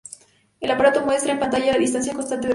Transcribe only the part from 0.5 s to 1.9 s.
El aparato muestra en pantalla la